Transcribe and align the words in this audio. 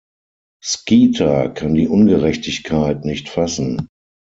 Skeeter 0.63 1.47
kann 1.49 1.75
die 1.75 1.87
Ungerechtigkeit 1.87 3.05
nicht 3.05 3.29
fassen. 3.29 3.87